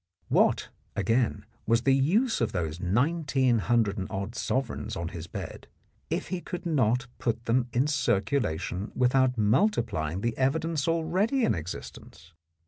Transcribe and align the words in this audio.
What, 0.29 0.69
again, 0.95 1.45
was 1.67 1.83
the 1.83 1.93
use 1.93 2.41
of 2.41 2.53
those 2.53 2.79
nineteen 2.79 3.59
hundred 3.59 3.99
and 3.99 4.07
odd 4.09 4.33
sovereigns 4.33 4.95
on 4.95 5.09
his 5.09 5.27
bed 5.27 5.67
if 6.09 6.29
he 6.29 6.41
could 6.41 6.65
not 6.65 7.05
put 7.19 7.45
them 7.45 7.67
in 7.71 7.85
circulation 7.85 8.91
without 8.95 9.37
multi 9.37 9.83
plying 9.83 10.21
the 10.21 10.35
evidence 10.39 10.87
already 10.87 11.43
in 11.45 11.53
existence? 11.53 12.33